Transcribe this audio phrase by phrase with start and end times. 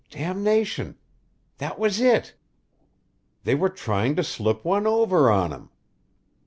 [0.09, 0.97] Damnation!
[1.59, 2.33] That was it.
[3.43, 5.69] They were trying to slip one over on him.